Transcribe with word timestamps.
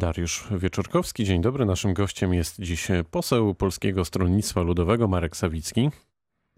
Dariusz 0.00 0.44
Wieczorkowski, 0.50 1.24
dzień 1.24 1.42
dobry. 1.42 1.64
Naszym 1.64 1.94
gościem 1.94 2.34
jest 2.34 2.60
dziś 2.60 2.88
poseł 3.10 3.54
Polskiego 3.54 4.04
Stronnictwa 4.04 4.62
Ludowego 4.62 5.08
Marek 5.08 5.36
Sawicki. 5.36 5.90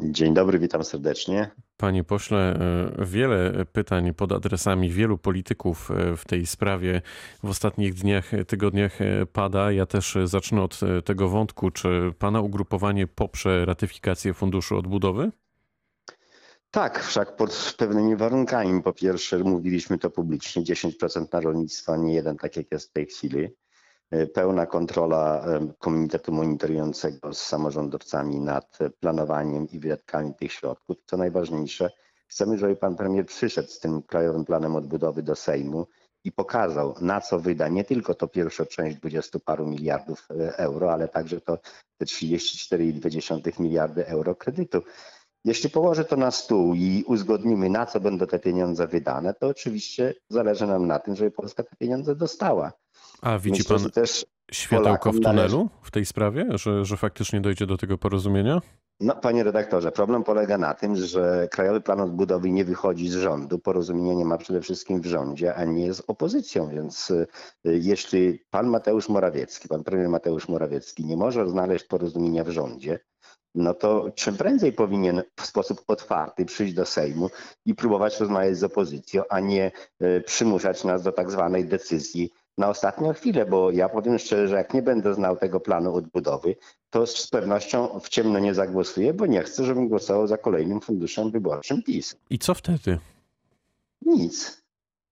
Dzień 0.01 0.35
dobry, 0.35 0.59
witam 0.59 0.85
serdecznie. 0.85 1.51
Panie 1.77 2.05
pośle, 2.05 2.61
e, 2.99 3.05
wiele 3.05 3.65
pytań 3.73 4.15
pod 4.15 4.33
adresami 4.33 4.91
wielu 4.91 5.19
polityków 5.19 5.91
e, 5.91 6.17
w 6.17 6.25
tej 6.25 6.47
sprawie 6.47 7.03
w 7.43 7.49
ostatnich 7.49 7.95
dniach, 7.95 8.31
tygodniach 8.47 9.01
e, 9.01 9.27
pada. 9.27 9.73
Ja 9.73 9.87
też 9.87 10.19
zacznę 10.25 10.63
od 10.63 10.81
tego 11.05 11.29
wątku. 11.29 11.71
Czy 11.71 12.13
pana 12.19 12.41
ugrupowanie 12.41 13.07
poprze 13.07 13.65
ratyfikację 13.65 14.35
Funduszu 14.35 14.77
Odbudowy? 14.77 15.31
Tak, 16.75 17.05
wszak 17.05 17.37
pod 17.37 17.75
pewnymi 17.79 18.17
warunkami. 18.17 18.83
Po 18.83 18.93
pierwsze, 18.93 19.39
mówiliśmy 19.39 19.99
to 19.99 20.11
publicznie, 20.11 20.63
10% 20.63 21.33
na 21.33 21.41
rolnictwo, 21.41 21.97
nie 21.97 22.15
jeden, 22.15 22.37
tak 22.37 22.57
jak 22.57 22.73
jest 22.73 22.89
w 22.89 22.93
tej 22.93 23.07
chwili. 23.07 23.49
Pełna 24.35 24.67
kontrola 24.67 25.45
Komitetu 25.79 26.33
Monitorującego 26.33 27.35
z 27.35 27.39
samorządowcami 27.39 28.41
nad 28.41 28.79
planowaniem 29.01 29.69
i 29.69 29.79
wydatkami 29.79 30.35
tych 30.35 30.53
środków. 30.53 30.97
Co 31.07 31.17
najważniejsze, 31.17 31.91
chcemy, 32.27 32.59
żeby 32.59 32.77
pan 32.77 32.97
premier 32.97 33.27
przyszedł 33.27 33.69
z 33.69 33.79
tym 33.79 34.03
Krajowym 34.03 34.45
Planem 34.45 34.77
Odbudowy 34.77 35.23
do 35.23 35.37
Sejmu 35.37 35.87
i 36.25 36.33
pokazał, 36.33 36.95
na 37.01 37.21
co 37.21 37.39
wyda 37.39 37.69
nie 37.69 37.85
tylko 37.85 38.15
to 38.15 38.29
pierwsza 38.29 38.67
część 38.67 38.97
20 38.97 39.39
paru 39.39 39.67
miliardów 39.67 40.29
e, 40.31 40.59
euro, 40.59 40.93
ale 40.93 41.09
także 41.09 41.41
to 41.41 41.59
te 41.99 42.05
34,2 42.05 43.61
miliardy 43.61 44.07
euro 44.07 44.35
kredytu. 44.35 44.83
Jeśli 45.45 45.71
położę 45.71 46.05
to 46.05 46.17
na 46.17 46.31
stół 46.31 46.75
i 46.75 47.05
uzgodnimy, 47.07 47.71
na 47.71 47.87
co 47.87 48.01
będą 48.01 48.27
te 48.27 48.39
pieniądze 48.39 48.87
wydane, 48.87 49.35
to 49.35 49.49
oczywiście 49.49 50.15
zależy 50.29 50.67
nam 50.67 50.87
na 50.87 50.99
tym, 50.99 51.17
żeby 51.17 51.31
Polska 51.31 51.63
te 51.63 51.77
pieniądze 51.77 52.17
dostała. 52.17 52.73
A 53.23 53.39
widzi 53.39 53.63
Myślę, 53.63 53.79
pan 53.79 53.91
też 53.91 54.27
światełko 54.53 55.13
w 55.13 55.21
tunelu 55.21 55.69
w 55.83 55.91
tej 55.91 56.07
sprawie, 56.07 56.47
że, 56.51 56.85
że 56.85 56.97
faktycznie 56.97 57.41
dojdzie 57.41 57.67
do 57.67 57.77
tego 57.77 57.99
porozumienia? 57.99 58.61
No, 59.01 59.17
panie 59.17 59.45
redaktorze, 59.45 59.93
problem 59.93 60.25
polega 60.25 60.59
na 60.59 60.75
tym, 60.75 60.97
że 60.97 61.49
Krajowy 61.51 61.81
Plan 61.81 62.01
Odbudowy 62.01 62.51
nie 62.51 62.65
wychodzi 62.65 63.09
z 63.09 63.15
rządu. 63.15 63.59
Porozumienia 63.59 64.15
nie 64.15 64.25
ma 64.25 64.39
przede 64.39 64.61
wszystkim 64.61 65.01
w 65.01 65.07
rządzie, 65.07 65.55
a 65.55 65.65
nie 65.65 65.95
z 65.95 66.03
opozycją. 66.07 66.69
Więc 66.69 67.11
y, 67.11 67.27
jeśli 67.65 68.39
pan 68.51 68.67
Mateusz 68.67 69.09
Morawiecki, 69.09 69.69
pan 69.69 69.85
premier 69.85 70.09
Mateusz 70.09 70.49
Morawiecki 70.49 71.05
nie 71.05 71.17
może 71.17 71.49
znaleźć 71.49 71.85
porozumienia 71.85 72.45
w 72.45 72.51
rządzie, 72.51 72.99
no 73.55 73.75
to 73.75 74.11
czym 74.15 74.37
prędzej 74.37 74.73
powinien 74.73 75.23
w 75.41 75.47
sposób 75.47 75.83
otwarty 75.87 76.45
przyjść 76.45 76.75
do 76.75 76.87
Sejmu 76.87 77.31
i 77.67 77.75
próbować 77.75 78.21
rozmawiać 78.21 78.57
z 78.57 78.65
opozycją, 78.65 79.23
a 79.31 79.41
nie 79.41 79.73
y, 80.03 80.23
przymuszać 80.27 80.85
nas 80.85 81.03
do 81.03 81.13
tak 81.13 81.31
zwanej 81.31 81.65
decyzji 81.65 82.31
na 82.59 82.69
ostatnią 82.69 83.13
chwilę, 83.13 83.47
bo 83.47 83.71
ja 83.71 83.89
powiem 83.89 84.19
szczerze, 84.19 84.49
że 84.49 84.57
jak 84.57 84.75
nie 84.75 84.83
będę 84.83 85.15
znał 85.15 85.37
tego 85.37 85.61
planu 85.61 85.95
odbudowy, 85.95 86.57
to 86.91 87.07
z 87.07 87.27
pewnością 87.27 88.01
w 88.01 88.09
ciemno 88.09 88.39
nie 88.39 88.55
zagłosuję, 88.55 89.15
bo 89.15 89.27
nie 89.27 89.43
chcę, 89.43 89.65
żebym 89.65 89.89
głosował 89.89 90.27
za 90.27 90.39
kolejnym 90.39 90.81
funduszem 90.81 91.31
wyborczym 91.31 91.83
PiS. 91.83 92.17
I 92.31 92.39
co 92.39 92.55
wtedy? 92.55 92.99
Nic. 94.03 94.63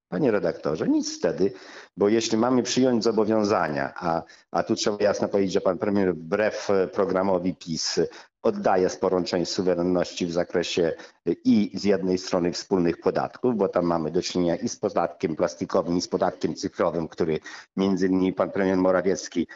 Panie 0.09 0.31
redaktorze, 0.31 0.87
nic 0.87 1.17
wtedy, 1.17 1.53
bo 1.97 2.09
jeśli 2.09 2.37
mamy 2.37 2.63
przyjąć 2.63 3.03
zobowiązania, 3.03 3.93
a, 3.95 4.23
a 4.51 4.63
tu 4.63 4.75
trzeba 4.75 4.97
jasno 4.99 5.27
powiedzieć, 5.27 5.53
że 5.53 5.61
pan 5.61 5.77
premier 5.77 6.15
wbrew 6.15 6.69
programowi 6.93 7.55
PiS 7.55 7.99
oddaje 8.43 8.89
sporą 8.89 9.23
część 9.23 9.51
suwerenności 9.51 10.25
w 10.25 10.31
zakresie 10.31 10.93
i 11.25 11.71
z 11.73 11.83
jednej 11.83 12.17
strony 12.17 12.51
wspólnych 12.51 13.01
podatków, 13.01 13.57
bo 13.57 13.67
tam 13.67 13.85
mamy 13.85 14.11
do 14.11 14.21
czynienia 14.21 14.55
i 14.55 14.69
z 14.69 14.75
podatkiem 14.77 15.35
plastikowym, 15.35 15.97
i 15.97 16.01
z 16.01 16.07
podatkiem 16.07 16.55
cyfrowym, 16.55 17.07
który 17.07 17.39
między 17.77 18.07
innymi 18.07 18.33
pan 18.33 18.51
premier 18.51 18.77
Morawiecki 18.77 19.47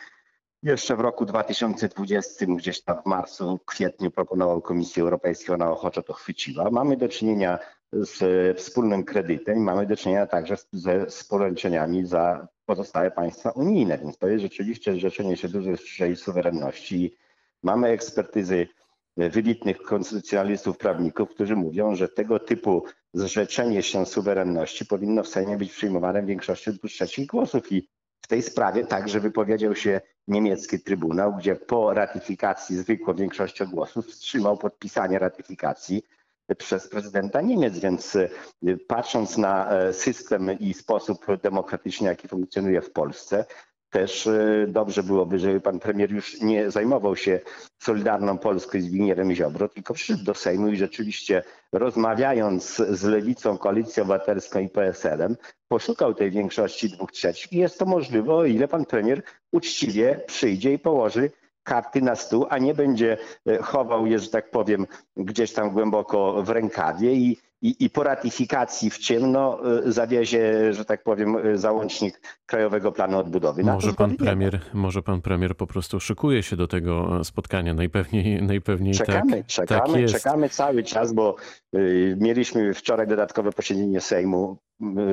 jeszcze 0.63 0.95
w 0.95 0.99
roku 0.99 1.25
2020, 1.25 2.45
gdzieś 2.45 2.81
tam 2.81 3.01
w 3.01 3.05
marcu, 3.05 3.59
kwietniu 3.65 4.11
proponował 4.11 4.61
Komisji 4.61 5.01
Europejskiej, 5.01 5.55
ona 5.55 5.71
ochoczo 5.71 6.01
to 6.03 6.13
chwyciła. 6.13 6.71
Mamy 6.71 6.97
do 6.97 7.09
czynienia 7.09 7.59
z 7.91 8.57
wspólnym 8.57 9.03
kredytem 9.03 9.57
mamy 9.57 9.85
do 9.85 9.95
czynienia 9.95 10.27
także 10.27 10.55
ze 10.71 11.09
sporęczeniami 11.09 12.05
za 12.05 12.47
pozostałe 12.65 13.11
państwa 13.11 13.49
unijne, 13.49 13.97
więc 13.97 14.17
to 14.17 14.27
jest 14.27 14.41
rzeczywiście 14.41 14.93
zrzeczenie 14.93 15.37
się 15.37 15.49
dużej 15.49 16.15
suwerenności 16.15 17.17
Mamy 17.65 17.87
ekspertyzy 17.87 18.67
wybitnych 19.17 19.77
konstytucjonalistów, 19.81 20.77
prawników, 20.77 21.29
którzy 21.29 21.55
mówią, 21.55 21.95
że 21.95 22.07
tego 22.07 22.39
typu 22.39 22.83
zrzeczenie 23.13 23.83
się 23.83 24.05
suwerenności 24.05 24.85
powinno 24.85 25.23
w 25.23 25.27
Sejmie 25.27 25.57
być 25.57 25.71
przyjmowane 25.71 26.21
w 26.21 26.25
większości 26.25 26.71
dwóch 26.73 26.91
trzecich 26.91 27.27
głosów. 27.27 27.71
I 27.71 27.89
w 28.21 28.27
tej 28.27 28.41
sprawie 28.41 28.85
także 28.85 29.19
wypowiedział 29.19 29.75
się 29.75 30.01
niemiecki 30.27 30.79
trybunał, 30.79 31.35
gdzie 31.35 31.55
po 31.55 31.93
ratyfikacji 31.93 32.77
zwykłą 32.77 33.13
większością 33.13 33.65
głosów 33.65 34.07
wstrzymał 34.07 34.57
podpisanie 34.57 35.19
ratyfikacji 35.19 36.03
przez 36.57 36.89
prezydenta 36.89 37.41
Niemiec, 37.41 37.79
więc 37.79 38.17
patrząc 38.87 39.37
na 39.37 39.69
e, 39.71 39.93
system 39.93 40.59
i 40.59 40.73
sposób 40.73 41.25
demokratyczny, 41.43 42.07
jaki 42.07 42.27
funkcjonuje 42.27 42.81
w 42.81 42.91
Polsce, 42.91 43.45
też 43.89 44.27
e, 44.27 44.65
dobrze 44.67 45.03
byłoby, 45.03 45.39
żeby 45.39 45.61
pan 45.61 45.79
premier 45.79 46.11
już 46.11 46.41
nie 46.41 46.71
zajmował 46.71 47.15
się 47.15 47.39
Solidarną 47.79 48.37
Polską 48.37 48.77
i 48.77 48.81
Zbigniewem 48.81 49.35
Ziobro, 49.35 49.69
tylko 49.69 49.93
przyszedł 49.93 50.23
do 50.23 50.33
Sejmu 50.33 50.67
i 50.67 50.77
rzeczywiście 50.77 51.43
rozmawiając 51.71 52.75
z 52.75 53.03
Lewicą, 53.03 53.57
Koalicją 53.57 54.03
Obywatelską 54.03 54.59
i 54.59 54.69
PSL-em, 54.69 55.35
poszukał 55.67 56.13
tej 56.13 56.31
większości 56.31 56.89
dwóch 56.89 57.11
trzecich. 57.11 57.53
I 57.53 57.57
jest 57.57 57.79
to 57.79 57.85
możliwe, 57.85 58.33
o 58.33 58.45
ile 58.45 58.67
pan 58.67 58.85
premier 58.85 59.21
uczciwie 59.51 60.21
przyjdzie 60.27 60.73
i 60.73 60.79
położy 60.79 61.31
karty 61.63 62.01
na 62.01 62.15
stół, 62.15 62.45
a 62.49 62.57
nie 62.57 62.73
będzie 62.73 63.17
e, 63.47 63.57
chował 63.57 64.05
je, 64.05 64.19
że 64.19 64.29
tak 64.29 64.51
powiem, 64.51 64.87
gdzieś 65.17 65.53
tam 65.53 65.71
głęboko 65.71 66.43
w 66.43 66.49
rękawie 66.49 67.13
i 67.13 67.37
i, 67.65 67.85
i 67.85 67.89
po 67.89 68.03
ratyfikacji 68.03 68.89
w 68.89 68.97
ciemno 68.97 69.59
y, 69.87 69.91
zawiezie, 69.91 70.73
że 70.73 70.85
tak 70.85 71.03
powiem, 71.03 71.35
y, 71.35 71.57
załącznik 71.57 72.21
Krajowego 72.45 72.91
Planu 72.91 73.17
Odbudowy. 73.17 73.63
może 73.63 73.93
pan, 73.93 74.15
premier, 74.15 74.59
może 74.73 75.01
pan 75.01 75.21
premier 75.21 75.57
po 75.57 75.67
prostu 75.67 75.99
szykuje 75.99 76.43
się 76.43 76.55
do 76.55 76.67
tego 76.67 77.23
spotkania. 77.23 77.73
Najpewniej, 77.73 78.41
najpewniej 78.53 78.93
czekamy, 78.93 79.37
tak, 79.37 79.45
czekamy, 79.45 80.05
tak 80.05 80.11
czekamy 80.11 80.49
cały 80.49 80.83
czas, 80.83 81.13
bo 81.13 81.35
y, 81.75 82.17
mieliśmy 82.19 82.73
wczoraj 82.73 83.07
dodatkowe 83.07 83.51
posiedzenie 83.51 84.01
Sejmu 84.01 84.57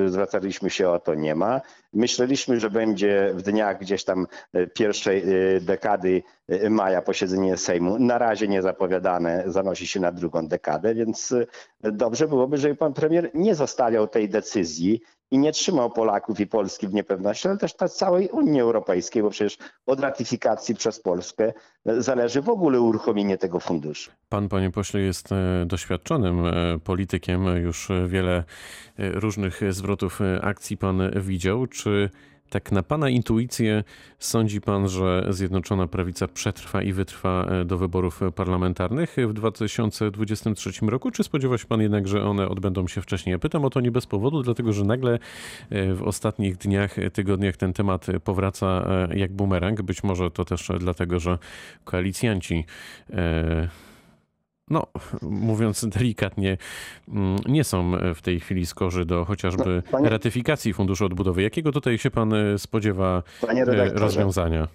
zwracaliśmy 0.07 0.69
się 0.69 0.89
o 0.89 0.99
to, 0.99 1.15
nie 1.15 1.35
ma. 1.35 1.61
Myśleliśmy, 1.93 2.59
że 2.59 2.69
będzie 2.69 3.31
w 3.33 3.41
dniach 3.41 3.79
gdzieś 3.79 4.03
tam 4.03 4.27
e, 4.53 4.67
pierwszej 4.67 5.23
e, 5.23 5.61
dekady 5.61 6.23
e, 6.47 6.69
maja 6.69 7.01
posiedzenie 7.01 7.57
Sejmu. 7.57 7.99
Na 7.99 8.17
razie 8.17 8.47
nie 8.47 8.61
zapowiadane, 8.61 9.43
zanosi 9.47 9.87
się 9.87 9.99
na 9.99 10.11
drugą 10.11 10.47
dekadę, 10.47 10.95
więc 10.95 11.35
dobrze 11.79 12.27
byłoby, 12.27 12.57
żeby 12.57 12.75
pan 12.75 12.93
premier 12.93 13.31
nie 13.33 13.55
zostawiał 13.55 14.07
tej 14.07 14.29
decyzji 14.29 15.01
i 15.33 15.37
nie 15.37 15.51
trzymał 15.51 15.89
Polaków 15.89 16.39
i 16.39 16.47
Polski 16.47 16.87
w 16.87 16.93
niepewności, 16.93 17.47
ale 17.47 17.57
też 17.57 17.73
całej 17.73 18.29
Unii 18.29 18.61
Europejskiej, 18.61 19.23
bo 19.23 19.29
przecież 19.29 19.57
od 19.85 19.99
ratyfikacji 19.99 20.75
przez 20.75 20.99
Polskę 20.99 21.53
zależy 21.85 22.41
w 22.41 22.49
ogóle 22.49 22.81
uruchomienie 22.81 23.37
tego 23.37 23.59
funduszu. 23.59 24.11
Pan, 24.29 24.49
panie 24.49 24.71
pośle, 24.71 24.99
jest 24.99 25.31
e, 25.31 25.65
doświadczonym 25.65 26.45
e, 26.45 26.51
politykiem. 26.83 27.45
Już 27.45 27.89
wiele 28.07 28.37
e, 28.37 28.43
różnych 29.09 29.73
zwrotów 29.73 30.19
akcji 30.41 30.77
pan 30.77 31.11
widział. 31.15 31.67
Czy 31.67 32.09
tak 32.53 32.71
na 32.71 32.83
pana 32.83 33.09
intuicję 33.09 33.83
sądzi 34.19 34.61
pan, 34.61 34.89
że 34.89 35.25
Zjednoczona 35.29 35.87
Prawica 35.87 36.27
przetrwa 36.27 36.81
i 36.81 36.93
wytrwa 36.93 37.45
e, 37.45 37.65
do 37.65 37.77
wyborów 37.77 38.21
parlamentarnych 38.35 39.15
w 39.27 39.33
2023 39.33 40.71
roku, 40.85 41.11
czy 41.11 41.23
spodziewa 41.23 41.57
się 41.57 41.65
pan 41.65 41.81
jednak, 41.81 42.07
że 42.07 42.23
one 42.23 42.49
odbędą 42.49 42.87
się 42.87 43.01
wcześniej? 43.01 43.31
Ja 43.31 43.39
pytam 43.39 43.65
o 43.65 43.69
to 43.69 43.81
nie 43.81 43.91
bez 43.91 44.05
powodu, 44.05 44.43
dlatego 44.43 44.73
że 44.73 44.83
nagle 44.83 45.19
e, 45.69 45.93
w 45.93 46.03
ostatnich 46.03 46.57
dniach, 46.57 46.95
tygodniach 47.13 47.57
ten 47.57 47.73
temat 47.73 48.07
powraca 48.23 48.85
e, 49.11 49.17
jak 49.17 49.33
bumerang. 49.33 49.81
Być 49.81 50.03
może 50.03 50.31
to 50.31 50.45
też 50.45 50.71
dlatego, 50.79 51.19
że 51.19 51.37
koalicjanci 51.83 52.65
no, 54.69 54.87
mówiąc 55.21 55.85
delikatnie, 55.85 56.57
mm, 57.07 57.37
nie 57.47 57.63
są 57.63 57.91
w 58.15 58.21
tej 58.21 58.39
chwili 58.39 58.65
skorzy 58.65 59.05
do 59.05 59.25
chociażby 59.25 59.81
no, 59.85 59.91
panie, 59.91 60.09
ratyfikacji 60.09 60.73
Funduszu 60.73 61.05
Odbudowy. 61.05 61.43
Jakiego 61.43 61.71
tutaj 61.71 61.97
się 61.97 62.11
pan 62.11 62.33
e, 62.33 62.59
spodziewa 62.59 63.23
e, 63.47 63.65
rozwiązania? 63.93 64.67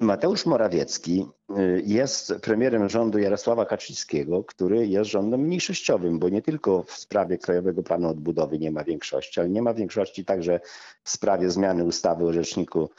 Mateusz 0.00 0.46
Morawiecki 0.46 1.26
e, 1.50 1.62
jest 1.84 2.34
premierem 2.42 2.88
rządu 2.88 3.18
Jarosława 3.18 3.66
Kaczyńskiego, 3.66 4.44
który 4.44 4.86
jest 4.86 5.10
rządem 5.10 5.40
mniejszościowym, 5.40 6.18
bo 6.18 6.28
nie 6.28 6.42
tylko 6.42 6.82
w 6.82 6.92
sprawie 6.92 7.38
Krajowego 7.38 7.82
Planu 7.82 8.08
Odbudowy 8.08 8.58
nie 8.58 8.70
ma 8.70 8.84
większości, 8.84 9.40
ale 9.40 9.48
nie 9.48 9.62
ma 9.62 9.74
większości 9.74 10.24
także 10.24 10.60
w 11.04 11.10
sprawie 11.10 11.50
zmiany 11.50 11.84
ustawy 11.84 12.24
o 12.26 12.32
Rzeczniku 12.32 12.90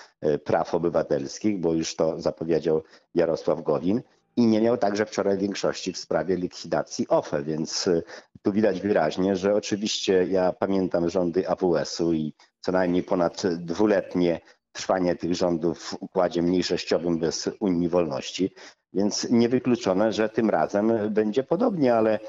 Praw 0.43 0.75
Obywatelskich, 0.75 1.59
bo 1.59 1.73
już 1.73 1.95
to 1.95 2.21
zapowiedział 2.21 2.83
Jarosław 3.15 3.63
Gowin 3.63 4.01
i 4.35 4.45
nie 4.45 4.61
miał 4.61 4.77
także 4.77 5.05
wczoraj 5.05 5.37
większości 5.37 5.93
w 5.93 5.97
sprawie 5.97 6.35
likwidacji 6.35 7.07
OFE, 7.07 7.43
więc 7.43 7.87
y, 7.87 8.03
tu 8.41 8.51
widać 8.51 8.81
wyraźnie, 8.81 9.35
że 9.35 9.55
oczywiście 9.55 10.25
ja 10.29 10.53
pamiętam 10.53 11.09
rządy 11.09 11.49
AWS-u 11.49 12.13
i 12.13 12.33
co 12.59 12.71
najmniej 12.71 13.03
ponad 13.03 13.43
dwuletnie 13.57 14.41
trwanie 14.71 15.15
tych 15.15 15.35
rządów 15.35 15.79
w 15.79 15.93
układzie 15.99 16.41
mniejszościowym 16.41 17.19
bez 17.19 17.49
Unii 17.59 17.89
Wolności, 17.89 18.53
więc 18.93 19.29
niewykluczone, 19.29 20.13
że 20.13 20.29
tym 20.29 20.49
razem 20.49 21.13
będzie 21.13 21.43
podobnie, 21.43 21.95
ale 21.95 22.19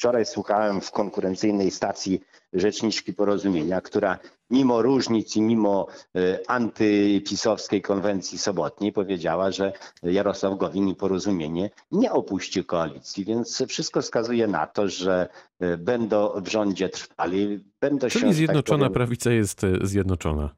wczoraj 0.00 0.26
słuchałem 0.26 0.80
w 0.80 0.90
konkurencyjnej 0.90 1.70
stacji 1.70 2.20
rzeczniczki 2.52 3.12
porozumienia, 3.12 3.80
która 3.80 4.18
mimo 4.50 4.82
różnic 4.82 5.36
i 5.36 5.42
mimo 5.42 5.86
e, 6.16 6.50
antypisowskiej 6.50 7.82
konwencji 7.82 8.38
sobotniej 8.38 8.92
powiedziała, 8.92 9.50
że 9.50 9.72
Jarosław 10.02 10.58
Gowin 10.58 10.88
i 10.88 10.94
porozumienie 10.94 11.70
nie 11.92 12.12
opuści 12.12 12.64
koalicji, 12.64 13.24
więc 13.24 13.62
wszystko 13.68 14.02
wskazuje 14.02 14.46
na 14.46 14.66
to, 14.66 14.88
że 14.88 15.28
e, 15.60 15.76
będą 15.76 16.40
w 16.40 16.48
rządzie 16.48 16.88
trwali, 16.88 17.64
będą 17.80 18.08
Czyli 18.08 18.20
się... 18.20 18.26
tak 18.26 18.34
Zjednoczona 18.34 18.78
powiem, 18.78 18.92
Prawica 18.92 19.30
jest 19.30 19.64
e, 19.64 19.68
zjednoczona. 19.82 20.50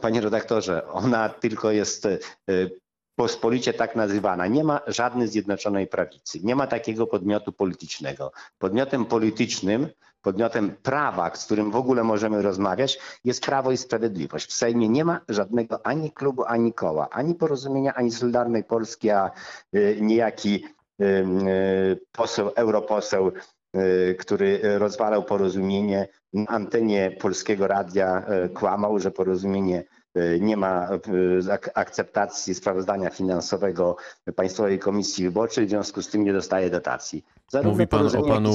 Panie 0.00 0.20
redaktorze, 0.20 0.88
ona 0.88 1.28
tylko 1.28 1.70
jest 1.70 2.08
pospolicie 3.16 3.74
tak 3.74 3.96
nazywana. 3.96 4.46
Nie 4.46 4.64
ma 4.64 4.80
żadnej 4.86 5.28
zjednoczonej 5.28 5.86
prawicy. 5.86 6.40
Nie 6.42 6.56
ma 6.56 6.66
takiego 6.66 7.06
podmiotu 7.06 7.52
politycznego. 7.52 8.32
Podmiotem 8.58 9.04
politycznym, 9.04 9.88
podmiotem 10.22 10.76
prawa, 10.82 11.34
z 11.34 11.44
którym 11.44 11.70
w 11.70 11.76
ogóle 11.76 12.04
możemy 12.04 12.42
rozmawiać, 12.42 12.98
jest 13.24 13.46
Prawo 13.46 13.72
i 13.72 13.76
Sprawiedliwość. 13.76 14.46
W 14.46 14.52
Sejmie 14.52 14.88
nie 14.88 15.04
ma 15.04 15.20
żadnego 15.28 15.86
ani 15.86 16.12
klubu, 16.12 16.44
ani 16.44 16.72
koła, 16.72 17.08
ani 17.10 17.34
porozumienia, 17.34 17.94
ani 17.94 18.10
Solidarnej 18.10 18.64
Polski, 18.64 19.10
a 19.10 19.30
e, 19.72 20.00
niejaki 20.00 20.64
e, 21.00 21.04
e, 21.04 21.24
poseł, 22.12 22.50
europoseł 22.56 23.32
który 24.18 24.60
rozwalał 24.78 25.24
porozumienie 25.24 26.08
na 26.32 26.46
antenie 26.46 27.16
Polskiego 27.20 27.66
Radia 27.66 28.26
kłamał, 28.54 28.98
że 28.98 29.10
porozumienie 29.10 29.84
nie 30.40 30.56
ma 30.56 30.88
ak- 31.50 31.70
akceptacji 31.74 32.54
sprawozdania 32.54 33.10
finansowego 33.10 33.96
Państwowej 34.36 34.78
Komisji 34.78 35.24
Wyborczej, 35.24 35.66
w 35.66 35.68
związku 35.68 36.02
z 36.02 36.08
tym 36.08 36.24
nie 36.24 36.32
dostaje 36.32 36.70
dotacji. 36.70 37.24
Zarówno 37.52 37.70
Mówi 37.72 37.86
pan 37.86 38.06
o 38.16 38.22
panu 38.22 38.50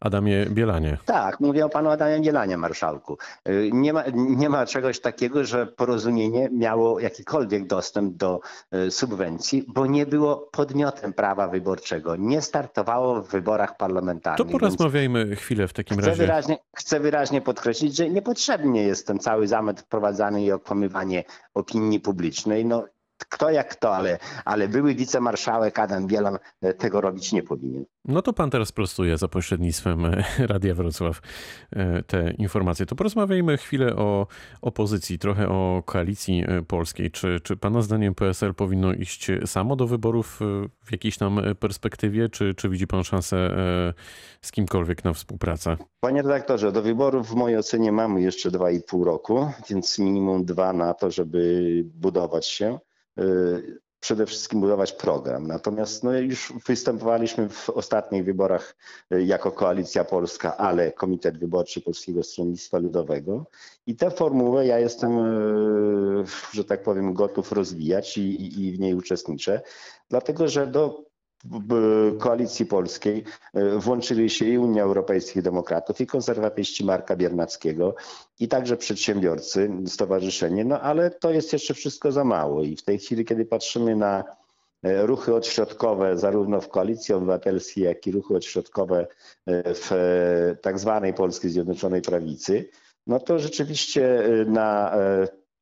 Adamie 0.00 0.46
Bielanie. 0.50 0.98
tak, 1.04 1.40
mówię 1.40 1.64
o 1.66 1.68
panu 1.68 1.90
Adamie 1.90 2.20
Bielanie, 2.20 2.56
marszałku. 2.56 3.16
Y, 3.48 3.70
Nie 3.72 3.92
ma, 3.92 4.02
nie 4.14 4.48
ma 4.48 4.66
czegoś 4.66 5.00
takiego, 5.00 5.44
że 5.44 5.66
porozumienie 5.66 6.48
miało 6.52 7.00
jakikolwiek 7.00 7.66
dostęp 7.66 8.16
do 8.16 8.40
y, 8.74 8.90
subwencji, 8.90 9.64
bo 9.68 9.86
nie 9.86 10.06
było 10.06 10.36
podmiotem 10.52 11.12
prawa 11.12 11.48
wyborczego. 11.48 12.16
Nie 12.16 12.42
startowało 12.42 13.22
w 13.22 13.28
wyborach 13.28 13.70
To 13.70 13.76
parlamentarnych. 13.76 14.48
więc 14.48 14.52
porozmawiajmy 14.60 15.36
chwilę 15.36 15.68
w 15.68 15.72
takim 15.72 15.96
Chcę 15.98 16.06
razie. 16.06 16.22
wyraźnie, 16.22 16.58
chcę 16.76 17.00
wyraźnie 17.00 17.40
podkreślić, 17.40 17.96
że 17.96 18.10
niepotrzebnie 18.10 18.82
jest 18.82 19.06
ten 19.06 19.18
cały 19.18 19.48
zamęt 19.48 19.80
wprowadzany 19.80 20.42
i 20.44 20.52
okłamywanie 20.52 21.24
opinii 21.54 22.00
publicznej. 22.00 22.64
No, 22.64 22.84
kto 23.24 23.50
jak 23.50 23.68
kto, 23.68 23.96
ale, 23.96 24.18
ale 24.44 24.68
były 24.68 24.94
wicemarszałek 24.94 25.78
Adam 25.78 26.06
Bielan 26.06 26.38
e, 26.62 26.74
tego 26.74 27.00
robić 27.00 27.32
nie 27.32 27.42
powinien. 27.42 27.84
No 28.04 28.22
to 28.22 28.32
pan 28.32 28.50
teraz 28.50 28.72
prostuje 28.72 29.18
za 29.18 29.28
pośrednictwem 29.28 30.04
e, 30.04 30.24
Radia 30.38 30.74
Wrocław 30.74 31.20
e, 31.72 32.02
te 32.02 32.30
informacje. 32.30 32.86
To 32.86 32.96
porozmawiajmy 32.96 33.56
chwilę 33.56 33.96
o 33.96 34.26
opozycji, 34.62 35.18
trochę 35.18 35.48
o 35.48 35.82
koalicji 35.86 36.44
polskiej. 36.68 37.10
Czy, 37.10 37.40
czy 37.42 37.56
pana 37.56 37.82
zdaniem 37.82 38.14
PSL 38.14 38.54
powinno 38.54 38.92
iść 38.92 39.26
samo 39.46 39.76
do 39.76 39.86
wyborów 39.86 40.40
w 40.84 40.92
jakiejś 40.92 41.18
tam 41.18 41.40
perspektywie, 41.60 42.28
czy, 42.28 42.54
czy 42.54 42.68
widzi 42.68 42.86
pan 42.86 43.04
szansę 43.04 43.50
z 44.42 44.52
kimkolwiek 44.52 45.04
na 45.04 45.12
współpracę? 45.12 45.76
Panie 46.00 46.22
redaktorze, 46.22 46.72
do 46.72 46.82
wyborów 46.82 47.28
w 47.28 47.34
mojej 47.34 47.58
ocenie 47.58 47.92
mamy 47.92 48.20
jeszcze 48.20 48.50
2,5 48.50 49.04
roku, 49.04 49.50
więc 49.70 49.98
minimum 49.98 50.44
dwa 50.44 50.72
na 50.72 50.94
to, 50.94 51.10
żeby 51.10 51.82
budować 51.84 52.46
się. 52.46 52.78
Yy, 53.16 53.82
Przede 54.02 54.26
wszystkim 54.26 54.60
budować 54.60 54.92
program. 54.92 55.46
Natomiast 55.46 56.04
no, 56.04 56.12
już 56.12 56.52
występowaliśmy 56.66 57.48
w 57.48 57.70
ostatnich 57.70 58.24
wyborach 58.24 58.76
yy, 59.10 59.24
jako 59.24 59.52
Koalicja 59.52 60.04
Polska, 60.04 60.56
ale 60.56 60.92
Komitet 60.92 61.38
Wyborczy 61.38 61.80
Polskiego 61.80 62.22
Stronnictwa 62.22 62.78
Ludowego. 62.78 63.46
I 63.86 63.96
tę 63.96 64.10
formułę 64.10 64.66
ja 64.66 64.78
jestem, 64.78 65.18
yy, 66.18 66.24
że 66.52 66.64
tak 66.64 66.82
powiem, 66.82 67.14
gotów 67.14 67.52
rozwijać 67.52 68.18
i, 68.18 68.64
i, 68.64 68.72
w 68.72 68.80
niej 68.80 68.94
uczestniczę, 68.94 69.60
dlatego 70.10 70.48
że 70.48 70.66
do 70.66 71.04
Koalicji 72.18 72.66
Polskiej 72.66 73.24
e, 73.54 73.78
włączyli 73.78 74.30
się 74.30 74.44
i 74.44 74.58
Unia 74.58 74.82
Europejskich 74.82 75.42
Demokratów, 75.42 76.00
i 76.00 76.06
konserwatyści 76.06 76.84
Marka 76.84 77.16
Biernackiego, 77.16 77.94
i 78.40 78.48
także 78.48 78.76
przedsiębiorcy, 78.76 79.70
stowarzyszenie, 79.86 80.64
no 80.64 80.80
ale 80.80 81.10
to 81.10 81.30
jest 81.30 81.52
jeszcze 81.52 81.74
wszystko 81.74 82.12
za 82.12 82.24
mało. 82.24 82.62
I 82.62 82.76
w 82.76 82.82
tej 82.82 82.98
chwili, 82.98 83.24
kiedy 83.24 83.44
patrzymy 83.44 83.96
na 83.96 84.24
e, 84.82 85.06
ruchy 85.06 85.34
odśrodkowe, 85.34 86.18
zarówno 86.18 86.60
w 86.60 86.68
Koalicji 86.68 87.14
Obywatelskiej, 87.14 87.84
jak 87.84 88.06
i 88.06 88.12
ruchy 88.12 88.36
odśrodkowe 88.36 89.00
e, 89.00 89.06
w 89.74 89.90
tak 90.62 90.78
zwanej 90.78 91.14
Polskiej 91.14 91.50
Zjednoczonej 91.50 92.02
Prawicy, 92.02 92.68
no 93.06 93.20
to 93.20 93.38
rzeczywiście 93.38 94.22
na 94.46 94.92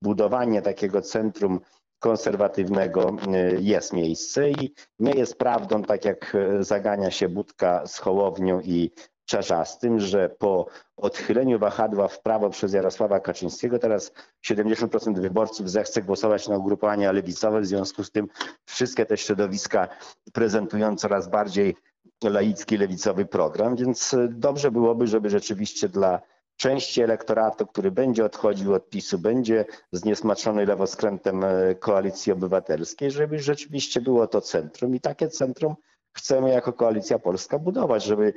budowanie 0.02 0.62
takiego 0.62 1.02
centrum 1.02 1.60
konserwatywnego 2.00 3.16
e, 3.32 3.54
jest 3.60 3.92
miejsce 3.92 4.50
i 4.50 4.74
nie 4.98 5.12
jest 5.12 5.38
prawdą, 5.38 5.82
tak 5.82 6.04
jak 6.04 6.34
e, 6.34 6.64
zagania 6.64 7.10
się 7.10 7.28
Budka 7.28 7.86
z 7.86 7.98
Hołownią 7.98 8.60
i 8.60 8.90
Czarzastym, 9.24 10.00
że 10.00 10.28
po 10.28 10.66
odchyleniu 10.96 11.58
wahadła 11.58 12.08
w 12.08 12.22
prawo 12.22 12.50
przez 12.50 12.72
Jarosława 12.72 13.20
Kaczyńskiego 13.20 13.78
teraz 13.78 14.12
70% 14.46 15.20
wyborców 15.20 15.70
zechce 15.70 16.02
głosować 16.02 16.48
na 16.48 16.56
ugrupowania 16.56 17.12
lewicowe, 17.12 17.60
w 17.60 17.66
związku 17.66 18.04
z 18.04 18.10
tym 18.10 18.28
wszystkie 18.66 19.06
te 19.06 19.16
środowiska 19.16 19.88
prezentują 20.32 20.96
coraz 20.96 21.28
bardziej 21.28 21.76
laicki, 22.24 22.76
lewicowy 22.76 23.26
program, 23.26 23.76
więc 23.76 24.14
e, 24.14 24.28
dobrze 24.28 24.70
byłoby, 24.70 25.06
żeby 25.06 25.30
rzeczywiście 25.30 25.88
dla 25.88 26.20
części 26.60 27.02
elektoratu, 27.02 27.66
który 27.66 27.90
będzie 27.90 28.24
odchodził 28.24 28.74
od 28.74 28.88
PiSu, 28.90 29.18
będzie 29.18 29.64
zniesmaczony 29.92 30.66
lewoskrętem 30.66 31.44
e, 31.44 31.74
Koalicji 31.74 32.32
Obywatelskiej, 32.32 33.10
żeby 33.10 33.38
rzeczywiście 33.38 34.00
było 34.00 34.26
to 34.26 34.40
centrum. 34.40 34.94
I 34.94 35.00
takie 35.00 35.28
centrum 35.28 35.74
chcemy 36.12 36.50
jako 36.50 36.72
Koalicja 36.72 37.18
Polska 37.18 37.58
budować, 37.58 38.04
żeby 38.04 38.32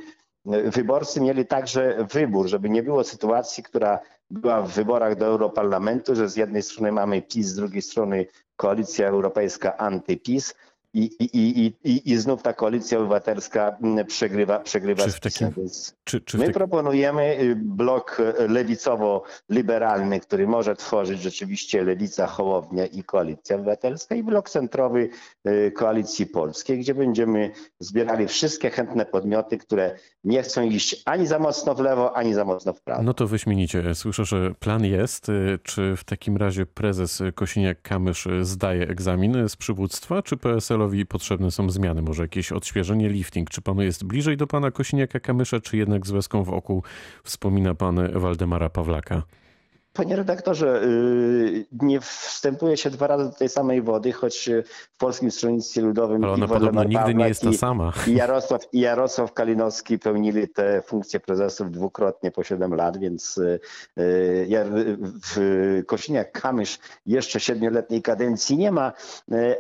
e, 0.45 0.71
wyborcy 0.71 1.21
mieli 1.21 1.45
także 1.45 2.07
wybór, 2.13 2.47
żeby 2.47 2.69
nie 2.69 2.83
było 2.83 3.03
sytuacji, 3.03 3.63
która 3.63 3.99
była 4.29 4.61
w 4.61 4.71
wyborach 4.71 5.15
do 5.15 5.25
Europarlamentu, 5.25 6.15
że 6.15 6.29
z 6.29 6.35
jednej 6.35 6.63
strony 6.63 6.91
mamy 6.91 7.21
PiS, 7.21 7.47
z 7.47 7.55
drugiej 7.55 7.81
strony 7.81 8.25
Koalicja 8.55 9.07
Europejska 9.07 9.77
antyPiS 9.77 10.55
i, 10.93 11.03
i, 11.19 11.29
i, 11.65 11.73
i, 11.83 12.11
i 12.11 12.17
znów 12.17 12.41
ta 12.41 12.53
Koalicja 12.53 12.99
Obywatelska 12.99 13.77
mm, 13.83 14.05
przegrywa, 14.05 14.59
przegrywa 14.59 15.03
Czy 15.03 15.11
w 15.11 15.19
takim- 15.19 15.51
Czy, 16.03 16.21
czy 16.21 16.37
w 16.37 16.39
My 16.39 16.51
proponujemy 16.51 17.39
y, 17.39 17.55
blok 17.55 18.19
y, 18.19 18.47
lewicowo-liberalny, 18.47 20.19
który 20.19 20.47
może 20.47 20.75
tworzyć 20.75 21.21
rzeczywiście 21.21 21.83
Lewica, 21.83 22.27
Hołownia 22.27 22.85
i 22.85 23.03
Koalicja 23.03 23.55
Obywatelska 23.55 24.15
i 24.15 24.23
blok 24.23 24.49
centrowy 24.49 25.09
y, 25.47 25.71
Koalicji 25.71 26.25
Polskiej, 26.25 26.79
gdzie 26.79 26.95
będziemy 26.95 27.51
zbierali 27.79 28.27
wszystkie 28.27 28.69
chętne 28.69 29.05
podmioty, 29.05 29.57
które 29.57 29.95
nie 30.23 30.43
chcą 30.43 30.61
iść 30.61 31.01
ani 31.05 31.27
za 31.27 31.39
mocno 31.39 31.75
w 31.75 31.79
lewo, 31.79 32.17
ani 32.17 32.33
za 32.33 32.45
mocno 32.45 32.73
w 32.73 32.81
prawo. 32.81 33.03
No 33.03 33.13
to 33.13 33.27
wyśmienicie. 33.27 33.95
Słyszę, 33.95 34.25
że 34.25 34.53
plan 34.59 34.85
jest. 34.85 35.27
Czy 35.63 35.95
w 35.97 36.03
takim 36.03 36.37
razie 36.37 36.65
prezes 36.65 37.21
Kosiniak-Kamysz 37.21 38.43
zdaje 38.43 38.87
egzamin 38.87 39.49
z 39.49 39.55
przywództwa, 39.55 40.21
czy 40.21 40.37
Potrzebne 41.09 41.51
są 41.51 41.69
zmiany? 41.69 42.01
Może 42.01 42.23
jakieś 42.23 42.51
odświeżenie, 42.51 43.09
lifting? 43.09 43.49
Czy 43.49 43.61
panu 43.61 43.81
jest 43.81 44.03
bliżej 44.03 44.37
do 44.37 44.47
pana 44.47 44.69
Kosiniaka-Kamysza, 44.69 45.61
czy 45.61 45.77
jednak 45.77 46.07
z 46.07 46.11
łezką 46.11 46.43
w 46.43 46.49
oku 46.49 46.83
wspomina 47.23 47.75
pan 47.75 48.11
Waldemara 48.13 48.69
Pawlaka? 48.69 49.23
Panie 49.93 50.15
redaktorze, 50.15 50.83
y, 50.83 51.65
nie 51.71 52.01
wstępuje 52.01 52.77
się 52.77 52.89
dwa 52.89 53.07
razy 53.07 53.23
do 53.23 53.31
tej 53.31 53.49
samej 53.49 53.81
wody, 53.81 54.11
choć 54.11 54.47
y, 54.47 54.63
w 54.93 54.97
Polskim 54.97 55.31
Stronnictwie 55.31 55.81
Ludowym 55.81 56.23
Ale 56.23 56.33
ona 56.33 56.47
podobno 56.47 56.83
nigdy 56.83 57.15
nie 57.15 57.27
jest 57.27 57.41
ta 57.41 57.53
sama. 57.53 57.93
I 58.07 58.15
Jarosław, 58.21 58.61
I 58.73 58.79
Jarosław 58.79 59.33
Kalinowski 59.33 59.99
pełnili 59.99 60.49
te 60.49 60.81
funkcje 60.81 61.19
prezesów 61.19 61.71
dwukrotnie 61.71 62.31
po 62.31 62.43
7 62.43 62.75
lat, 62.75 62.97
więc 62.97 63.37
y, 63.37 63.59
w 65.23 65.81
Kosiniak-Kamysz 65.87 66.79
jeszcze 67.05 67.39
siedmioletniej 67.39 68.01
kadencji 68.01 68.57
nie 68.57 68.71
ma, 68.71 68.91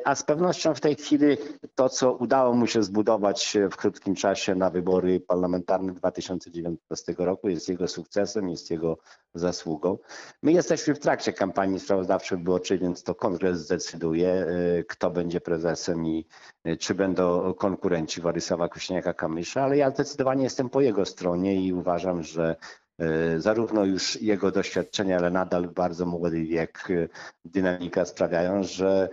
a 0.05 0.15
z 0.15 0.23
pewnością 0.23 0.73
w 0.73 0.79
tej 0.79 0.95
chwili 0.95 1.37
to, 1.75 1.89
co 1.89 2.13
udało 2.13 2.53
mu 2.53 2.67
się 2.67 2.83
zbudować 2.83 3.57
w 3.71 3.75
krótkim 3.75 4.15
czasie 4.15 4.55
na 4.55 4.69
wybory 4.69 5.19
parlamentarne 5.19 5.93
2019 5.93 7.15
roku 7.17 7.49
jest 7.49 7.69
jego 7.69 7.87
sukcesem, 7.87 8.49
jest 8.49 8.71
jego 8.71 8.97
zasługą. 9.35 9.97
My 10.41 10.51
jesteśmy 10.51 10.95
w 10.95 10.99
trakcie 10.99 11.33
kampanii 11.33 11.79
sprawozdawczo-wyborczej, 11.79 12.79
więc 12.79 13.03
to 13.03 13.15
kongres 13.15 13.59
zdecyduje, 13.59 14.45
y, 14.79 14.85
kto 14.89 15.09
będzie 15.11 15.41
prezesem 15.41 16.07
i 16.07 16.25
y, 16.67 16.77
czy 16.77 16.95
będą 16.95 17.53
konkurenci 17.53 18.21
Władysława 18.21 18.67
Kośniaka-Kamysza, 18.67 19.61
ale 19.61 19.77
ja 19.77 19.89
zdecydowanie 19.91 20.43
jestem 20.43 20.69
po 20.69 20.81
jego 20.81 21.05
stronie 21.05 21.65
i 21.65 21.73
uważam, 21.73 22.23
że 22.23 22.55
Zarówno 23.37 23.85
już 23.85 24.21
jego 24.21 24.51
doświadczenia, 24.51 25.17
ale 25.17 25.29
nadal 25.31 25.67
bardzo 25.67 26.05
młody 26.05 26.43
wiek, 26.45 26.87
dynamika 27.45 28.05
sprawiają, 28.05 28.63
że 28.63 29.09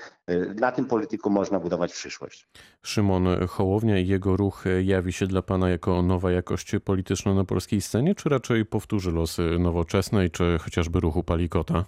na 0.54 0.72
tym 0.72 0.84
polityku 0.84 1.30
można 1.30 1.60
budować 1.60 1.92
przyszłość. 1.92 2.46
Szymon 2.82 3.46
Hołownia 3.48 3.98
i 3.98 4.06
jego 4.06 4.36
ruch 4.36 4.64
jawi 4.82 5.12
się 5.12 5.26
dla 5.26 5.42
Pana 5.42 5.70
jako 5.70 6.02
nowa 6.02 6.32
jakość 6.32 6.72
polityczna 6.84 7.34
na 7.34 7.44
polskiej 7.44 7.80
scenie, 7.80 8.14
czy 8.14 8.28
raczej 8.28 8.64
powtórzy 8.64 9.12
losy 9.12 9.58
nowoczesnej, 9.58 10.30
czy 10.30 10.58
chociażby 10.60 11.00
ruchu 11.00 11.22
Palikota? 11.22 11.84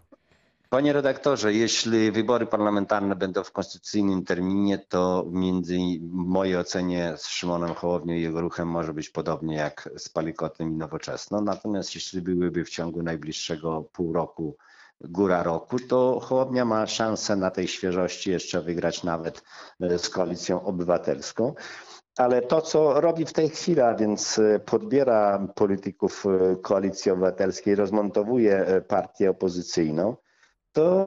Panie 0.73 0.93
redaktorze, 0.93 1.53
jeśli 1.53 2.13
wybory 2.13 2.47
parlamentarne 2.47 3.17
będą 3.17 3.45
w 3.45 3.53
konstytucyjnym 3.53 4.25
terminie, 4.25 4.79
to 4.79 5.25
między 5.31 5.77
mojej 6.11 6.57
ocenie 6.57 7.15
z 7.17 7.27
Szymonem 7.27 7.75
Hołownią 7.75 8.15
i 8.15 8.23
jego 8.23 8.41
ruchem 8.41 8.69
może 8.69 8.95
być 8.95 9.11
podobnie 9.11 9.57
jak 9.57 9.89
z 9.97 10.09
Palikotem 10.09 10.73
i 10.73 10.77
Nowoczesną. 10.77 11.41
Natomiast 11.41 11.95
jeśli 11.95 12.21
byłyby 12.21 12.65
w 12.65 12.71
ciągu 12.71 13.03
najbliższego 13.03 13.85
pół 13.93 14.13
roku, 14.13 14.57
góra 15.01 15.43
roku, 15.43 15.77
to 15.79 16.21
Hołownia 16.21 16.65
ma 16.65 16.87
szansę 16.87 17.37
na 17.37 17.51
tej 17.51 17.69
świeżości 17.69 18.31
jeszcze 18.31 18.61
wygrać 18.61 19.05
nawet 19.05 19.43
e, 19.81 19.99
z 19.99 20.09
koalicją 20.09 20.63
obywatelską. 20.65 21.55
Ale 22.17 22.43
to, 22.43 22.61
co 22.61 23.01
robi 23.01 23.25
w 23.25 23.33
tej 23.33 23.49
chwili, 23.49 23.81
a 23.81 23.95
więc 23.95 24.39
e, 24.39 24.59
podbiera 24.59 25.47
polityków 25.55 26.25
e, 26.27 26.57
koalicji 26.57 27.11
obywatelskiej, 27.11 27.75
rozmontowuje 27.75 28.83
partię 28.89 29.31
opozycyjną, 29.31 30.17
to 30.73 31.07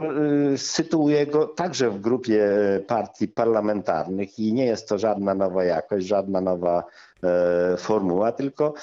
y, 0.53 0.57
sytuuje 0.57 1.27
go 1.27 1.47
także 1.47 1.89
w 1.89 1.99
grupie 1.99 2.47
partii 2.87 3.27
parlamentarnych 3.27 4.39
i 4.39 4.53
nie 4.53 4.65
jest 4.65 4.89
to 4.89 4.97
żadna 4.97 5.35
nowa 5.35 5.63
jakość, 5.63 6.07
żadna 6.07 6.41
nowa 6.41 6.83
formuła, 7.77 8.31
tylko 8.31 8.73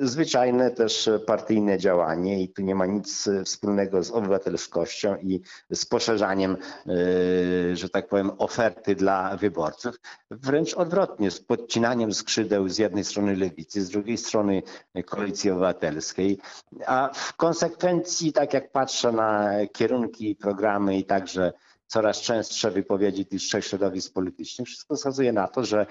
zwyczajne 0.00 0.70
też 0.70 1.10
partyjne 1.26 1.78
działanie 1.78 2.42
i 2.42 2.48
tu 2.48 2.62
nie 2.62 2.74
ma 2.74 2.86
nic 2.86 3.28
wspólnego 3.44 4.02
z 4.02 4.10
obywatelskością 4.10 5.16
i 5.16 5.40
z 5.72 5.86
poszerzaniem, 5.86 6.56
e, 6.86 7.76
że 7.76 7.88
tak 7.88 8.08
powiem, 8.08 8.30
oferty 8.38 8.94
dla 8.94 9.36
wyborców. 9.36 10.00
Wręcz 10.30 10.74
odwrotnie, 10.74 11.30
z 11.30 11.40
podcinaniem 11.40 12.14
skrzydeł 12.14 12.68
z 12.68 12.78
jednej 12.78 13.04
strony 13.04 13.36
lewicy, 13.36 13.82
z 13.82 13.90
drugiej 13.90 14.18
strony 14.18 14.62
koalicji 15.06 15.50
obywatelskiej, 15.50 16.38
a 16.86 17.10
w 17.14 17.36
konsekwencji, 17.36 18.32
tak 18.32 18.54
jak 18.54 18.72
patrzę 18.72 19.12
na 19.12 19.50
kierunki, 19.72 20.36
programy 20.36 20.98
i 20.98 21.04
także 21.04 21.52
coraz 21.86 22.20
częstsze 22.20 22.70
wypowiedzi 22.70 23.26
tych 23.26 23.40
trzech 23.40 23.64
środowisk 23.64 24.12
politycznych, 24.12 24.68
wszystko 24.68 24.96
wskazuje 24.96 25.32
na 25.32 25.48
to, 25.48 25.64
że 25.64 25.86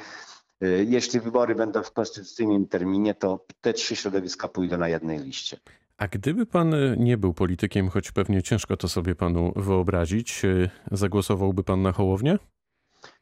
jeśli 0.87 1.19
wybory 1.19 1.55
będą 1.55 1.83
w 1.83 1.91
konstytucyjnym 1.91 2.67
terminie, 2.67 3.13
to 3.13 3.45
te 3.61 3.73
trzy 3.73 3.95
środowiska 3.95 4.47
pójdą 4.47 4.77
na 4.77 4.89
jednej 4.89 5.19
liście. 5.19 5.57
A 5.97 6.07
gdyby 6.07 6.45
pan 6.45 6.75
nie 6.97 7.17
był 7.17 7.33
politykiem, 7.33 7.89
choć 7.89 8.11
pewnie 8.11 8.43
ciężko 8.43 8.77
to 8.77 8.87
sobie 8.87 9.15
panu 9.15 9.53
wyobrazić, 9.55 10.45
y, 10.45 10.69
zagłosowałby 10.91 11.63
pan 11.63 11.81
na 11.81 11.91
Hołownię? 11.91 12.37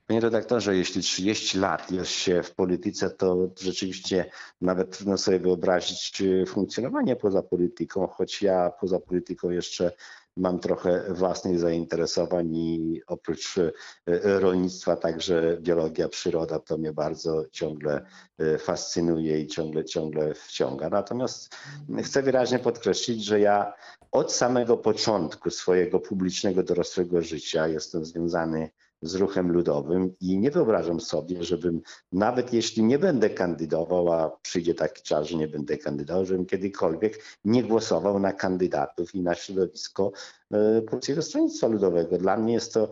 Panie 0.08 0.20
redaktorze, 0.20 0.76
jeśli 0.76 1.02
30 1.02 1.58
lat 1.58 1.92
jest 1.92 2.12
się 2.12 2.44
w 2.44 2.56
polityce, 2.56 3.10
to 3.10 3.50
rzeczywiście 3.62 4.26
nawet 4.62 4.98
trudno 4.98 5.18
sobie 5.18 5.40
wyobrazić 5.40 6.22
y, 6.22 6.46
funkcjonowanie 6.46 7.16
poza 7.16 7.44
polityką, 7.44 8.08
choć 8.08 8.42
ja 8.42 8.72
poza 8.82 9.00
polityką 9.00 9.50
jeszcze 9.50 9.92
mam 10.38 10.60
trochę 10.60 11.14
własnych 11.14 11.60
zainteresowań 11.60 12.56
i 12.56 13.02
oprócz 13.08 13.58
e, 13.58 13.72
rolnictwa 14.40 14.96
także 14.96 15.58
biologia, 15.62 16.10
przyroda 16.10 16.60
to 16.60 16.78
mnie 16.78 16.94
bardzo 16.94 17.44
ciągle 17.52 18.06
e, 18.38 18.58
fascynuje 18.58 19.42
i 19.42 19.48
ciągle, 19.48 19.86
ciągle 19.86 20.34
wciąga. 20.34 20.90
Natomiast 20.90 21.56
chcę 22.04 22.24
wyraźnie 22.24 22.60
podkreślić, 22.60 23.26
że 23.26 23.40
ja 23.40 23.74
od 24.12 24.34
samego 24.34 24.78
początku 24.78 25.50
swojego 25.50 26.00
publicznego 26.00 26.64
dorosłego 26.64 27.22
życia 27.22 27.68
jestem 27.68 28.06
związany 28.06 28.70
z 29.04 29.16
ruchem 29.16 29.52
ludowym 29.52 30.16
i 30.22 30.38
nie 30.38 30.52
wyobrażam 30.52 31.00
sobie, 31.00 31.44
żebym 31.44 31.82
nawet 32.12 32.54
jeśli 32.54 32.84
nie 32.84 33.00
będę 33.00 33.30
kandydował, 33.30 34.12
a 34.12 34.30
przyjdzie 34.42 34.76
taki 34.76 35.04
czas, 35.04 35.28
że 35.28 35.38
nie 35.38 35.48
będę 35.48 35.78
kandydował, 35.78 36.26
żebym 36.26 36.46
kiedykolwiek 36.46 37.24
nie 37.46 37.64
głosował 37.64 38.20
na 38.20 38.34
kandydatów 38.34 39.16
i 39.16 39.22
na 39.22 39.36
środowisko 39.36 40.12
e, 40.52 40.82
Polskiego 40.82 41.22
Stronnictwa 41.22 41.68
Ludowego. 41.68 42.18
Dla 42.18 42.38
mnie 42.38 42.54
jest 42.54 42.74
to 42.74 42.90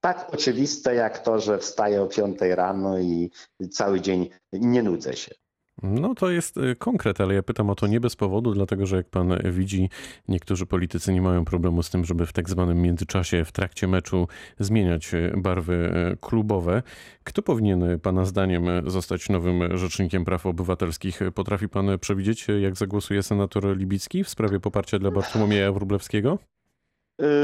tak 0.00 0.34
oczywiste 0.34 0.94
jak 0.94 1.18
to, 1.18 1.40
że 1.40 1.58
wstaję 1.58 2.02
o 2.02 2.06
5 2.06 2.38
rano 2.40 2.98
i 2.98 3.30
cały 3.70 4.00
dzień 4.00 4.30
nie 4.52 4.82
nudzę 4.82 5.16
się. 5.16 5.41
No 5.82 6.14
to 6.14 6.30
jest 6.30 6.56
y, 6.56 6.76
konkret, 6.76 7.20
ale 7.20 7.34
ja 7.34 7.42
pytam 7.42 7.70
o 7.70 7.74
to 7.74 7.86
nie 7.86 8.00
bez 8.00 8.16
powodu, 8.16 8.54
dlatego 8.54 8.86
że 8.86 8.96
jak 8.96 9.08
pan 9.08 9.38
widzi, 9.50 9.88
niektórzy 10.28 10.66
politycy 10.66 11.12
nie 11.12 11.22
mają 11.22 11.44
problemu 11.44 11.82
z 11.82 11.90
tym, 11.90 12.04
żeby 12.04 12.26
w 12.26 12.32
tak 12.32 12.50
zwanym 12.50 12.82
międzyczasie, 12.82 13.44
w 13.44 13.52
trakcie 13.52 13.88
meczu 13.88 14.28
zmieniać 14.58 15.14
y, 15.14 15.32
barwy 15.36 15.92
y, 16.12 16.16
klubowe. 16.16 16.82
Kto 17.24 17.42
powinien 17.42 18.00
pana 18.02 18.24
zdaniem 18.24 18.64
zostać 18.86 19.28
nowym 19.28 19.78
rzecznikiem 19.78 20.24
praw 20.24 20.46
obywatelskich? 20.46 21.20
Potrafi 21.34 21.68
pan 21.68 21.98
przewidzieć, 21.98 22.46
jak 22.60 22.76
zagłosuje 22.76 23.22
senator 23.22 23.76
Libicki 23.76 24.24
w 24.24 24.28
sprawie 24.28 24.60
poparcia 24.60 24.98
dla 24.98 25.10
Bartłomieja 25.10 25.72
Wróblewskiego? 25.72 26.38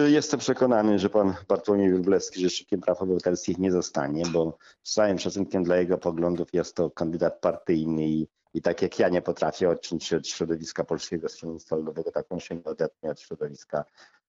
Jestem 0.07 0.41
przekonany, 0.41 0.99
że 0.99 1.11
pan 1.11 1.35
Bartłomiej 1.49 1.93
Wróblewski 1.93 2.41
rzecznikiem 2.41 2.81
praw 2.81 3.03
obywatelskich 3.03 3.59
nie 3.59 3.73
zostanie, 3.73 4.23
bo 4.33 4.59
z 4.83 4.93
całym 4.93 5.19
szacunkiem 5.19 5.65
dla 5.65 5.77
jego 5.77 5.99
poglądów 5.99 6.49
jest 6.53 6.77
to 6.77 6.91
kandydat 6.91 7.41
partyjny 7.41 8.09
i, 8.09 8.29
i 8.55 8.63
tak 8.63 8.83
jak 8.83 8.99
ja 8.99 9.09
nie 9.09 9.23
potrafię 9.23 9.69
odciąć 9.71 10.05
się 10.05 10.17
od 10.17 10.27
środowiska 10.27 10.85
Polskiego 10.85 11.29
Stronnictwa 11.29 11.77
Ludowego, 11.77 12.11
tak 12.11 12.27
on 12.31 12.41
się 12.41 12.55
nie 12.55 12.65
odetnie 12.65 13.11
od 13.11 13.21
środowiska 13.21 13.85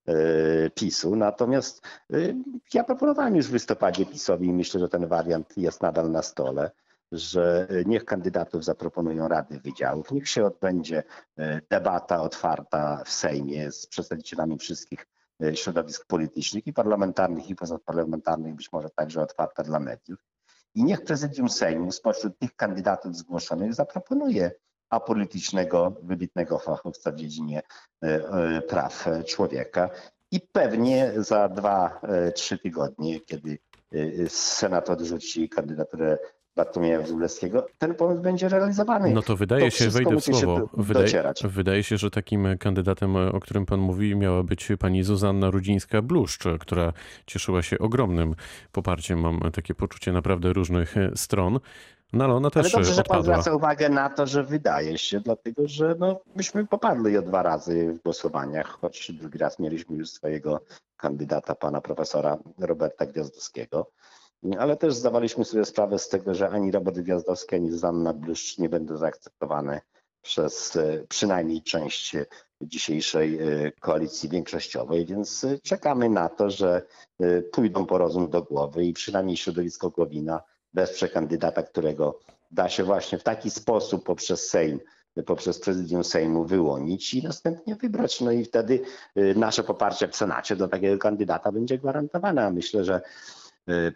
y, 0.08 0.70
PiSu. 0.74 1.16
Natomiast 1.16 1.82
y, 2.14 2.34
ja 2.74 2.84
proponowałem 2.84 3.36
już 3.36 3.46
w 3.46 3.52
listopadzie 3.52 4.06
PiSowi 4.06 4.46
i 4.46 4.52
myślę, 4.52 4.80
że 4.80 4.88
ten 4.88 5.06
wariant 5.06 5.56
jest 5.56 5.82
nadal 5.82 6.10
na 6.10 6.22
stole 6.22 6.70
że 7.12 7.68
niech 7.86 8.04
kandydatów 8.04 8.64
zaproponują 8.64 9.28
rady 9.28 9.60
wydziałów, 9.60 10.10
niech 10.10 10.28
się 10.28 10.44
odbędzie 10.44 11.02
debata 11.70 12.22
otwarta 12.22 13.02
w 13.04 13.10
Sejmie 13.10 13.72
z 13.72 13.86
przedstawicielami 13.86 14.58
wszystkich 14.58 15.06
środowisk 15.54 16.06
politycznych 16.06 16.66
i 16.66 16.72
parlamentarnych, 16.72 17.50
i 17.50 17.54
pozaparlamentarnych, 17.54 18.54
być 18.54 18.72
może 18.72 18.90
także 18.90 19.22
otwarta 19.22 19.62
dla 19.62 19.80
mediów. 19.80 20.18
I 20.74 20.84
niech 20.84 21.04
prezydium 21.04 21.48
Sejmu 21.48 21.92
spośród 21.92 22.38
tych 22.38 22.56
kandydatów 22.56 23.16
zgłoszonych 23.16 23.74
zaproponuje 23.74 24.50
apolitycznego, 24.90 25.96
wybitnego 26.02 26.58
fachowca 26.58 27.12
w 27.12 27.14
dziedzinie 27.14 27.62
e, 28.02 28.06
e, 28.06 28.62
praw 28.62 29.08
człowieka. 29.26 29.90
I 30.30 30.40
pewnie 30.40 31.12
za 31.16 31.48
dwa, 31.48 32.00
trzy 32.34 32.58
tygodnie, 32.58 33.20
kiedy 33.20 33.58
Senat 34.28 34.90
odrzuci 34.90 35.48
kandydaturę 35.48 36.18
Bartłomieja 36.56 37.02
Wróblewskiego, 37.02 37.66
ten 37.78 37.94
pomysł 37.94 38.22
będzie 38.22 38.48
realizowany. 38.48 39.10
No 39.10 39.22
to 39.22 39.36
wydaje 39.36 39.64
to 39.64 39.70
się, 39.70 39.88
wejdę 39.88 40.16
w 40.16 40.24
słowo, 40.24 40.68
wydaje, 40.76 41.32
wydaje, 41.44 41.82
się, 41.82 41.98
że 41.98 42.10
takim 42.10 42.58
kandydatem, 42.58 43.16
o 43.16 43.40
którym 43.40 43.66
pan 43.66 43.80
mówi, 43.80 44.16
miała 44.16 44.42
być 44.42 44.68
pani 44.78 45.02
Zuzanna 45.02 45.50
Rudzińska-Bluszcz, 45.50 46.58
która 46.58 46.92
cieszyła 47.26 47.62
się 47.62 47.78
ogromnym 47.78 48.34
poparciem, 48.72 49.20
mam 49.20 49.40
takie 49.52 49.74
poczucie 49.74 50.12
naprawdę 50.12 50.52
różnych 50.52 50.94
stron. 51.14 51.60
No 52.12 52.24
ale 52.24 52.34
ona 52.34 52.50
też 52.50 52.64
ale 52.64 52.72
dobrze, 52.72 52.94
że 52.94 53.02
pan 53.02 53.22
zwraca 53.22 53.54
uwagę 53.54 53.88
na 53.88 54.10
to, 54.10 54.26
że 54.26 54.44
wydaje 54.44 54.98
się, 54.98 55.20
dlatego 55.20 55.68
że 55.68 55.94
no, 55.98 56.20
myśmy 56.36 56.66
popadli 56.66 57.18
o 57.18 57.22
dwa 57.22 57.42
razy 57.42 57.92
w 57.92 58.02
głosowaniach, 58.02 58.66
choć 58.66 59.12
drugi 59.12 59.38
raz 59.38 59.58
mieliśmy 59.58 59.96
już 59.96 60.10
swojego 60.10 60.60
kandydata, 60.96 61.54
pana 61.54 61.80
profesora 61.80 62.38
Roberta 62.58 63.06
Gwiazdowskiego. 63.06 63.90
Ale 64.58 64.76
też 64.76 64.94
zdawaliśmy 64.94 65.44
sobie 65.44 65.64
sprawę 65.64 65.98
z 65.98 66.08
tego, 66.08 66.34
że 66.34 66.48
ani 66.48 66.70
Robert 66.70 66.98
Gwiazdowski, 66.98 67.54
ani 67.54 67.78
Zanna 67.78 68.12
Bluszcz 68.12 68.58
nie 68.58 68.68
będą 68.68 68.96
zaakceptowane 68.96 69.80
przez 70.22 70.76
e, 70.76 71.04
przynajmniej 71.08 71.62
część 71.62 72.16
dzisiejszej 72.60 73.38
e, 73.38 73.72
koalicji 73.80 74.28
większościowej, 74.28 75.06
więc 75.06 75.44
e, 75.44 75.58
czekamy 75.58 76.08
na 76.08 76.28
to, 76.28 76.50
że 76.50 76.82
pójdą 77.52 77.86
po 77.86 77.98
rozum 77.98 78.30
do 78.30 78.42
głowy 78.42 78.84
i 78.84 78.92
przynajmniej 78.92 79.36
środowisko 79.36 79.90
Głowina 79.90 80.42
wesprze 80.74 81.08
kandydata, 81.08 81.62
którego 81.62 82.18
da 82.50 82.68
się 82.68 82.84
właśnie 82.84 83.18
w 83.18 83.22
taki 83.22 83.50
sposób 83.50 84.04
poprzez 84.04 84.48
Sejm, 84.48 84.80
poprzez 85.26 85.60
prezydium 85.60 86.04
Sejmu 86.04 86.44
wyłonić 86.44 87.14
i 87.14 87.22
następnie 87.22 87.74
wybrać. 87.74 88.20
No 88.20 88.32
i 88.32 88.44
wtedy 88.44 88.80
nasze 89.36 89.62
poparcie 89.62 90.08
w 90.08 90.16
Senacie 90.16 90.56
do 90.56 90.68
takiego 90.68 90.98
kandydata 90.98 91.52
będzie 91.52 91.78
gwarantowane. 91.78 92.50
Myślę, 92.50 92.84
że 92.84 93.00
E, 93.00 93.39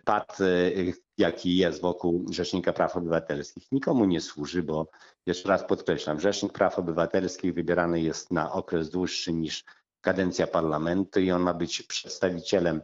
pad, 0.04 0.38
e, 0.40 0.70
jaki 1.18 1.56
jest 1.56 1.80
wokół 1.80 2.26
Rzecznika 2.32 2.72
Praw 2.72 2.96
Obywatelskich, 2.96 3.72
nikomu 3.72 4.04
nie 4.04 4.20
służy, 4.20 4.62
bo 4.62 4.86
jeszcze 5.26 5.48
raz 5.48 5.64
podkreślam, 5.64 6.20
Rzecznik 6.20 6.52
Praw 6.52 6.78
Obywatelskich 6.78 7.54
wybierany 7.54 8.00
jest 8.00 8.30
na 8.30 8.52
okres 8.52 8.90
dłuższy 8.90 9.32
niż 9.32 9.64
kadencja 10.00 10.46
parlamentu 10.46 11.20
i 11.20 11.30
on 11.30 11.42
ma 11.42 11.54
być 11.54 11.82
przedstawicielem 11.82 12.80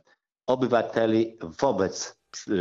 obywateli 0.47 1.39
wobec 1.61 2.17
e, 2.49 2.53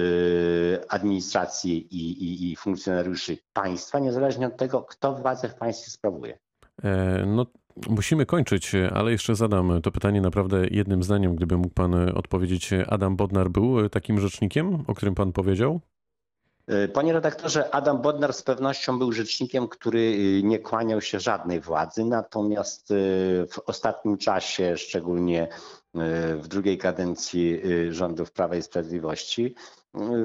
administracji 0.91 1.95
i, 1.95 2.23
i, 2.23 2.51
i 2.51 2.55
funkcjonariuszy 2.55 3.37
państwa, 3.53 3.99
niezależnie 3.99 4.47
od 4.47 4.57
tego, 4.57 4.81
kto 4.81 5.13
władzę 5.13 5.49
w 5.49 5.55
państwie 5.55 5.91
sprawuje. 5.91 6.39
E, 6.83 7.25
no, 7.25 7.45
musimy 7.89 8.25
kończyć, 8.25 8.71
ale 8.93 9.11
jeszcze 9.11 9.35
zadam 9.35 9.81
to 9.81 9.91
pytanie 9.91 10.21
naprawdę 10.21 10.67
jednym 10.71 11.03
zdaniem, 11.03 11.35
gdyby 11.35 11.57
mógł 11.57 11.73
pan 11.73 12.09
odpowiedzieć. 12.17 12.69
Adam 12.87 13.15
Bodnar 13.15 13.49
był 13.49 13.89
takim 13.89 14.19
rzecznikiem, 14.19 14.83
o 14.87 14.95
którym 14.95 15.15
pan 15.15 15.31
powiedział? 15.31 15.81
E, 16.69 16.87
panie 16.87 17.13
redaktorze, 17.13 17.75
Adam 17.75 18.01
Bodnar 18.01 18.33
z 18.33 18.43
pewnością 18.43 18.99
był 18.99 19.11
rzecznikiem, 19.11 19.67
który 19.67 19.99
e, 19.99 20.43
nie 20.47 20.59
kłaniał 20.59 21.01
się 21.01 21.19
żadnej 21.19 21.61
władzy, 21.61 22.05
natomiast 22.05 22.91
e, 22.91 22.95
w 23.47 23.59
ostatnim 23.65 24.17
czasie, 24.17 24.77
szczególnie 24.77 25.47
w 26.35 26.47
drugiej 26.47 26.77
kadencji 26.77 27.61
rządów 27.89 28.31
Prawa 28.31 28.55
i 28.55 28.61
Sprawiedliwości, 28.61 29.55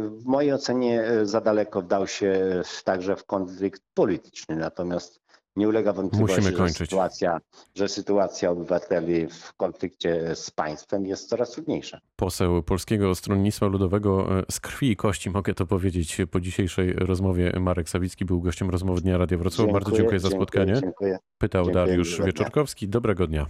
w 0.08 0.24
mojej 0.24 0.52
ocenie 0.52 1.04
za 1.22 1.40
daleko 1.40 1.82
wdał 1.82 2.06
się 2.06 2.62
także 2.84 3.16
w 3.16 3.24
konflikt 3.24 3.82
polityczny. 3.94 4.56
Natomiast 4.56 5.23
nie 5.56 5.68
ulega 5.68 5.92
wątpliwości, 5.92 6.42
że 6.42 6.68
sytuacja, 6.68 7.40
że 7.74 7.88
sytuacja 7.88 8.50
obywateli 8.50 9.26
w 9.26 9.54
konflikcie 9.56 10.34
z 10.34 10.50
państwem 10.50 11.06
jest 11.06 11.28
coraz 11.28 11.50
trudniejsza. 11.50 12.00
Poseł 12.16 12.62
Polskiego 12.62 13.14
Stronnictwa 13.14 13.66
Ludowego 13.66 14.38
e, 14.38 14.42
z 14.50 14.60
krwi 14.60 14.90
i 14.90 14.96
kości, 14.96 15.30
mogę 15.30 15.54
to 15.54 15.66
powiedzieć, 15.66 16.18
po 16.30 16.40
dzisiejszej 16.40 16.92
rozmowie 16.92 17.52
Marek 17.60 17.88
Sawicki 17.88 18.24
był 18.24 18.40
gościem 18.40 18.70
rozmowy 18.70 19.00
Dnia 19.00 19.18
Radia 19.18 19.38
Wrocław. 19.38 19.72
Bardzo 19.72 19.92
dziękuję 19.92 20.20
za 20.20 20.30
spotkanie. 20.30 20.74
Dziękuję. 20.80 21.18
Pytał 21.38 21.64
dziękuję, 21.64 21.86
Dariusz 21.86 22.20
Wieczorkowski. 22.22 22.88
Dobrego 22.88 23.26
dnia. 23.26 23.46